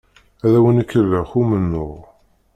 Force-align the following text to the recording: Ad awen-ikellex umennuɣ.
Ad 0.45 0.53
awen-ikellex 0.57 1.31
umennuɣ. 1.41 1.95